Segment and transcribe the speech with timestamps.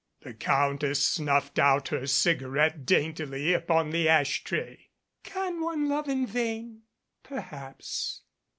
[0.21, 4.89] The Countess snuffed out her cigarette daintily upon the ash tray.
[5.21, 6.85] "Can one love in vain?
[7.21, 8.23] Perhaps.